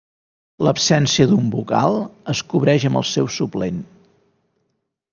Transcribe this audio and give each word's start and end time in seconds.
L'absència 0.67 1.27
d'un 1.33 1.51
vocal 1.57 1.99
es 2.35 2.43
cobreix 2.55 2.89
amb 2.91 3.03
el 3.05 3.09
seu 3.13 3.33
suplent. 3.39 3.81